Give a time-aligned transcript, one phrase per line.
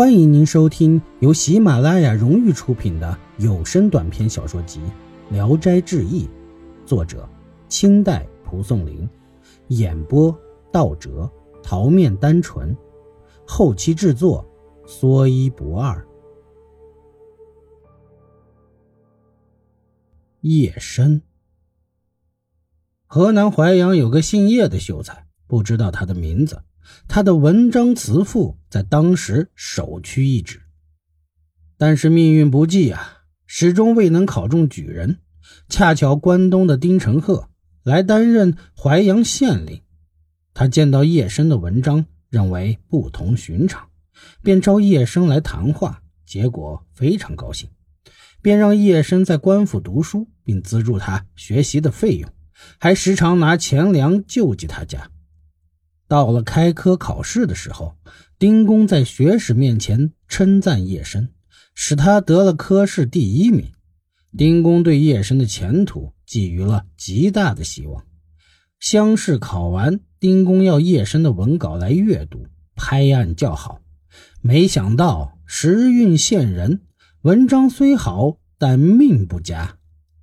[0.00, 4.80] 欢迎您收听由喜马拉雅荣誉出品的有声短篇小说集
[5.30, 6.24] 《聊斋志异》，
[6.86, 7.28] 作者
[7.68, 9.06] 清代蒲松龄，
[9.68, 10.34] 演播
[10.72, 11.30] 道哲、
[11.62, 12.74] 桃面单纯，
[13.46, 14.42] 后期制作
[14.86, 16.02] 说一不二。
[20.40, 21.20] 夜深，
[23.06, 26.62] 河南淮阳有个姓叶的秀才，不知道他的名字。
[27.08, 30.62] 他的文章词赋在当时首屈一指，
[31.76, 35.20] 但是命运不济啊，始终未能考中举人。
[35.68, 37.48] 恰巧关东的丁承鹤
[37.82, 39.82] 来担任淮阳县令，
[40.54, 43.88] 他见到叶深的文章，认为不同寻常，
[44.42, 46.02] 便招叶生来谈话。
[46.26, 47.68] 结果非常高兴，
[48.40, 52.30] 便让叶深在官府读书，并资助他学习的费用，
[52.78, 55.10] 还时常拿钱粮救济他家。
[56.10, 57.94] 到了开科考试的时候，
[58.36, 61.28] 丁公在学史面前称赞叶深，
[61.72, 63.70] 使他得了科试第一名。
[64.36, 68.04] 丁公对叶深的前途寄予了极大的希望。
[68.80, 73.80] 乡试考完，丁公要叶深的文稿来阅读，拍案叫好。
[74.40, 76.80] 没想到时运陷人，
[77.22, 79.76] 文章虽好，但命不佳。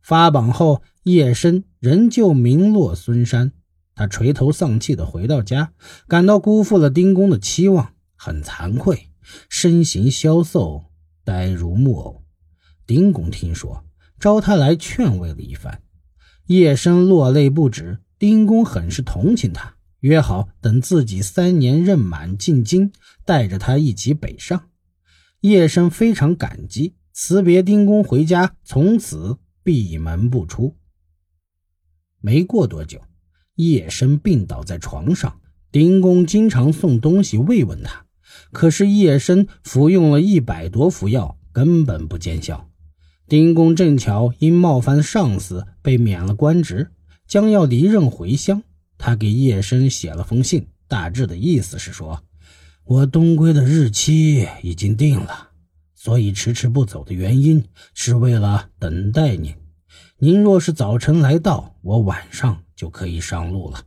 [0.00, 3.52] 发榜后，叶深仍旧名落孙山。
[3.94, 5.72] 他垂头丧气地回到家，
[6.08, 9.10] 感到辜负了丁公的期望，很惭愧，
[9.48, 10.86] 身形消瘦，
[11.24, 12.24] 呆如木偶。
[12.86, 13.84] 丁公听说，
[14.18, 15.82] 招他来劝慰了一番。
[16.46, 22.92] 叶深落泪不止，丁公很是同情他，约好等自己三年任满进京，
[23.24, 24.68] 带着他一起北上。
[25.40, 30.76] 叶深非常感激，辞别丁公回家，从此闭门不出。
[32.20, 33.00] 没过多久。
[33.56, 38.06] 叶深病倒在床上，丁公经常送东西慰问他，
[38.52, 42.68] 可是叶深服用了一百多服药，根本不见效。
[43.28, 46.90] 丁公正巧因冒犯上司被免了官职，
[47.26, 48.62] 将要离任回乡。
[48.98, 52.22] 他给叶深写了封信，大致的意思是说
[52.84, 55.50] ：“我东归的日期已经定了，
[55.94, 57.64] 所以迟迟不走的原因
[57.94, 59.54] 是为了等待您。
[60.18, 63.84] 您若是早晨来到，我晚上。”就可以上路了。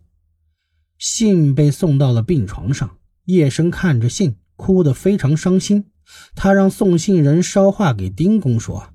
[0.98, 5.92] 信被送到了病床上，叶生看着信，哭得非常伤心。
[6.36, 8.94] 他让送信人捎话给丁公说：“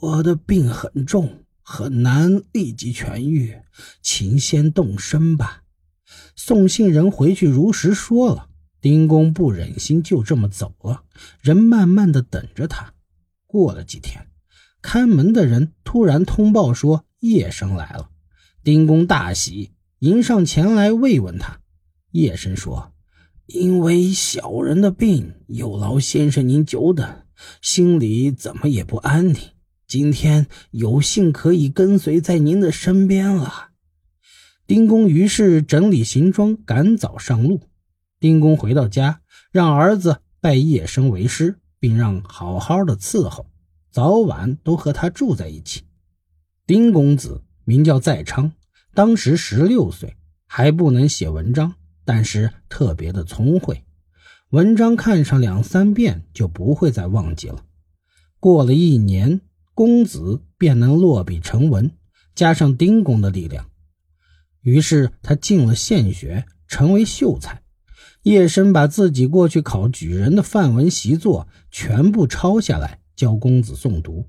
[0.00, 3.56] 我的病很重，很难立即痊愈，
[4.02, 5.62] 请先动身吧。”
[6.36, 8.50] 送信人回去如实说了。
[8.78, 11.02] 丁公不忍心就这么走了，
[11.40, 12.92] 人慢慢的等着他。
[13.46, 14.28] 过了几天，
[14.80, 18.10] 看门的人突然通报说叶生来了。
[18.66, 21.60] 丁公大喜，迎上前来慰问他。
[22.10, 22.92] 叶深说
[23.46, 27.22] ：“因为小人的病，有劳先生您久等，
[27.62, 29.36] 心里怎么也不安宁。
[29.86, 33.68] 今天有幸可以跟随在您的身边了。”
[34.66, 37.60] 丁公于是整理行装，赶早上路。
[38.18, 39.20] 丁公回到家，
[39.52, 43.46] 让儿子拜叶生为师，并让好好的伺候，
[43.92, 45.82] 早晚都和他住在一起。
[46.66, 47.44] 丁公子。
[47.66, 48.52] 名叫在昌，
[48.94, 50.16] 当时十六岁，
[50.46, 53.82] 还不能写文章，但是特别的聪慧，
[54.50, 57.64] 文章看上两三遍就不会再忘记了。
[58.38, 59.40] 过了一年，
[59.74, 61.90] 公子便能落笔成文，
[62.36, 63.68] 加上丁公的力量，
[64.60, 67.62] 于是他进了县学，成为秀才。
[68.22, 74.24] 叶深把自己过去考举人的范文习作全部抄下来，教公子诵读，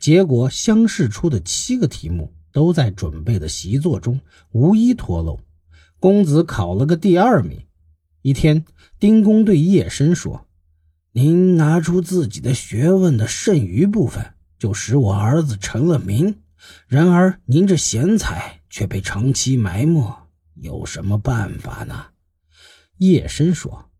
[0.00, 2.34] 结果乡试出的七个题目。
[2.52, 4.20] 都在准备的习作中，
[4.52, 5.40] 无一脱漏。
[5.98, 7.62] 公子考了个第二名。
[8.22, 8.64] 一天，
[9.00, 10.46] 丁公对叶深说
[11.12, 16.36] ：“您拿出自己的学问的剩余部分，就使我儿子成了名。
[16.86, 22.06] 然而您这贤才却被长期埋没，有什么办法呢？”
[22.98, 23.90] 叶深说：“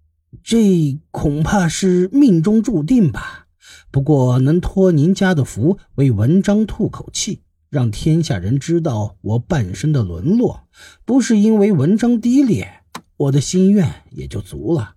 [0.44, 3.48] 这恐怕是命中注定吧。
[3.90, 7.42] 不过能托您家的福，为文章吐口气。”
[7.72, 10.68] 让天下人知道我半生的沦落，
[11.06, 12.82] 不是因为文章低劣，
[13.16, 14.96] 我的心愿也就足了。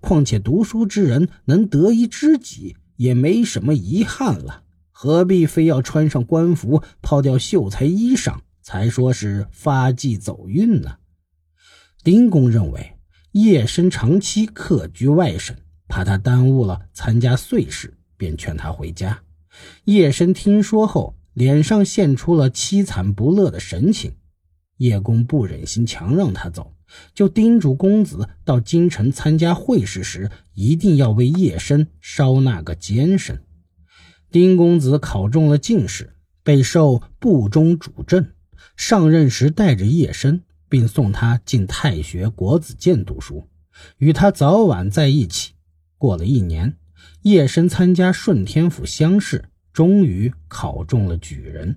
[0.00, 10.96] 况且读书之人能得一知己，也没什么遗憾了，何必非要穿上官服，抛掉秀才衣裳，才说是发迹走运呢？
[12.02, 12.94] 丁公认为
[13.32, 15.54] 叶深长期客居外省，
[15.88, 19.20] 怕他耽误了参加岁事，便劝他回家。
[19.84, 21.14] 叶深听说后。
[21.34, 24.14] 脸上现出了凄惨不乐的神情，
[24.78, 26.74] 叶公不忍心强让他走，
[27.12, 33.42] 就叮嘱公子到京城参加会试时，一定要为叶深烧那个监身。
[34.30, 38.30] 丁公子考中了进士，被授部中主政。
[38.76, 43.48] 上任时带着叶深，并送他进太学国子监读书，
[43.98, 45.52] 与他早晚在一起。
[45.96, 46.76] 过了一年，
[47.22, 49.44] 叶深参加顺天府乡试，
[49.74, 51.76] 终于考中了举人。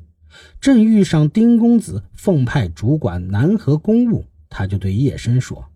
[0.62, 5.70] 正遇上丁公子奉派主管南河公务，他就对叶深说：“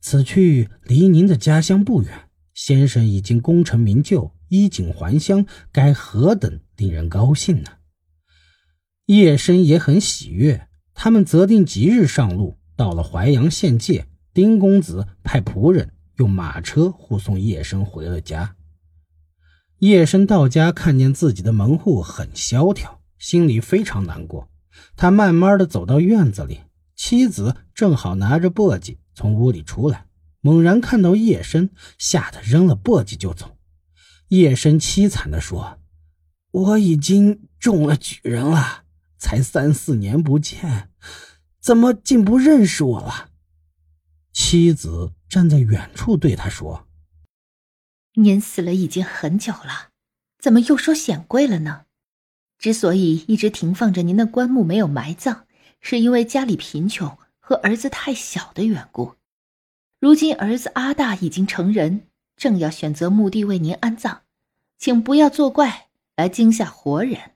[0.00, 7.72] 此去离您的家乡不远，先生已经功成名就，衣锦还乡，该何等令人高兴呢？”
[9.06, 10.68] 叶深也很喜悦。
[10.94, 18.54] 他们择定吉日上路，到了淮阳县界，丁公子派仆人用马车护送叶深回了家。
[19.78, 23.00] 叶深到家，看见自己的门户很萧条。
[23.18, 24.48] 心里非常难过，
[24.96, 26.60] 他慢慢的走到院子里，
[26.94, 30.06] 妻子正好拿着簸箕从屋里出来，
[30.40, 33.56] 猛然看到叶深，吓得扔了簸箕就走。
[34.28, 35.80] 叶深凄惨的说
[36.52, 38.84] ：“我已经中了举人了，
[39.16, 40.90] 才三四年不见，
[41.60, 43.30] 怎么竟不认识我了？”
[44.32, 46.86] 妻子站在远处对他说
[48.20, 49.90] ：“您死了已经很久了，
[50.38, 51.82] 怎么又说显贵了呢？”
[52.58, 55.46] 之所以一直停放着您的棺木没有埋葬，
[55.80, 59.14] 是因为家里贫穷和儿子太小的缘故。
[60.00, 64.22] 如今儿子阿大已经成人，正要选择墓地为您安葬，
[64.76, 65.86] 请不要作怪
[66.16, 67.32] 来惊吓活人。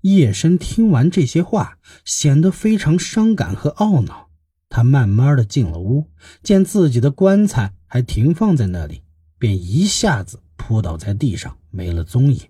[0.00, 4.28] 叶深听完这些话，显得非常伤感和懊恼。
[4.68, 6.10] 他慢慢的进了屋，
[6.42, 9.02] 见自己的棺材还停放在那里，
[9.38, 12.40] 便一下子扑倒在地上，没了踪影。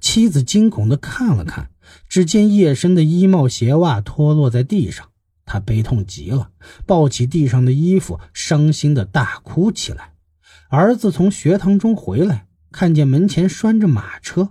[0.00, 1.70] 妻子惊恐地看了看，
[2.08, 5.08] 只见叶深的衣帽鞋袜脱落在地上，
[5.44, 6.50] 他悲痛极了，
[6.86, 10.12] 抱起地上的衣服，伤心地大哭起来。
[10.68, 14.50] 儿子从学堂中回来，看见门前拴着马车，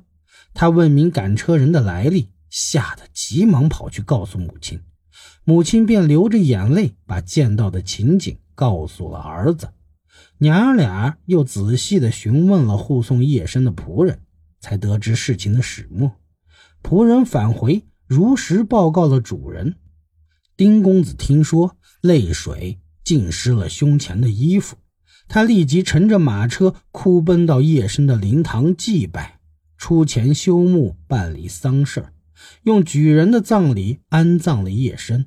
[0.54, 4.82] 他问明赶车人的来历，吓得急忙跑去告诉母亲，
[5.44, 9.70] 母亲便流着眼泪把见到的情景告诉了儿子，
[10.40, 14.20] 娘俩又仔细地询问了护送叶深的仆人。
[14.64, 16.12] 才得知事情的始末，
[16.84, 19.78] 仆人返回，如实报告了主人。
[20.56, 24.78] 丁公子听说，泪水浸湿了胸前的衣服，
[25.28, 29.40] 他立即乘着马车，哭奔到叶深的灵堂祭拜，
[29.80, 32.10] 出钱修墓，办理丧事
[32.62, 35.26] 用举人的葬礼安葬了叶深，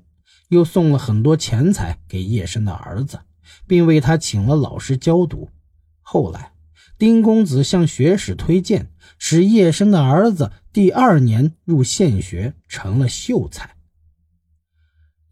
[0.51, 3.19] 又送了很多钱财给叶深的儿子，
[3.67, 5.51] 并为他请了老师教读。
[6.01, 6.53] 后来。
[6.97, 13.75] 丁公子向学史推荐，使叶深的儿子第二年入县学，成了秀才。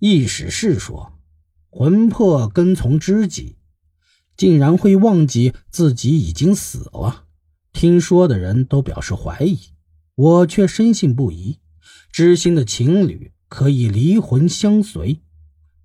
[0.01, 1.21] 易史是说，
[1.71, 3.59] 魂魄跟从知己，
[4.37, 7.27] 竟然会忘记自己已经死了。
[7.73, 9.61] 听说的人都表示怀疑，
[10.17, 11.61] 我却深信不疑。
[12.11, 15.23] 知心的情侣可以离魂相随，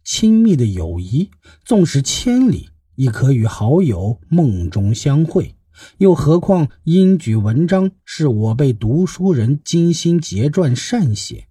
[0.07, 1.31] 亲密的友谊
[1.65, 5.57] 纵使千里，亦可与好友梦中相会。
[5.97, 11.49] 又何况应举文章是我辈读书人精心结撰善写，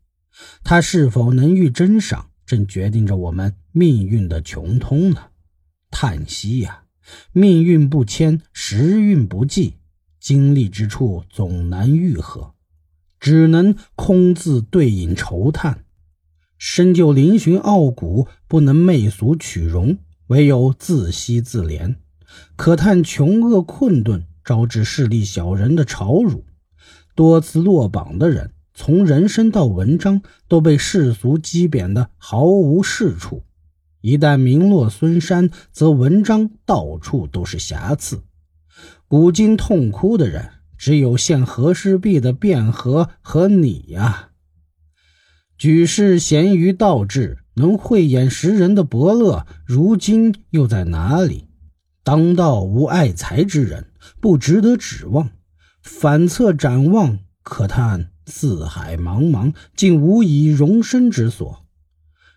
[0.65, 5.25] 他是否能遇真赏，正决定着我们命运的穷通呢？
[5.91, 6.85] 叹息呀，
[7.33, 9.75] 命运不迁，时运不济，
[10.19, 12.55] 经历之处总难愈合，
[13.21, 15.85] 只能空自对饮愁叹。
[16.59, 19.99] 深究嶙峋傲骨，不能媚俗取容，
[20.29, 21.97] 唯有自惜自怜。
[22.57, 26.45] 可叹穷厄困顿，招致势利小人的嘲辱。
[27.15, 33.43] 多次落榜的人，从人生到文章，都被世俗讥贬的毫无是处。
[34.03, 38.23] 一旦名落孙山，则文章到处都是瑕疵。
[39.09, 44.31] 古今痛哭的人，只有献和氏璧的卞和和你呀。
[45.59, 51.49] 举世咸于道志，能慧眼识人的伯乐，如今又在哪里？
[52.05, 53.87] 当道无爱才之人，
[54.21, 55.31] 不值得指望。
[55.81, 61.65] 反侧展望，可叹四海茫茫，竟无以容身之所。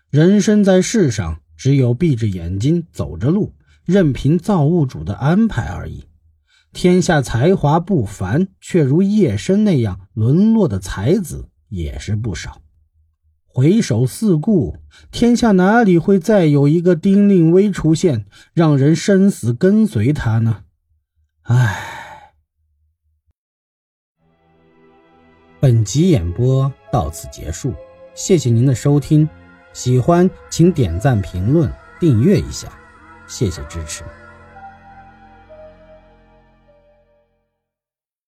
[0.08, 3.52] 人生在世上，只有闭着眼睛走着路，
[3.84, 6.04] 任凭造物主的安排而已。
[6.72, 12.62] 天下才华不凡，却如叶深那样沦落的才子也是不少。
[13.52, 14.76] 回首四顾，
[15.10, 20.64] 天下哪里会再有一个丁令威出现，让人生死跟随他呢？
[21.42, 21.96] 唉。
[25.58, 27.74] 本集演播到此结束，
[28.14, 29.28] 谢谢您的收听，
[29.72, 31.70] 喜欢请点赞评论。
[31.98, 32.72] 订阅一下，
[33.26, 34.02] 谢谢支持。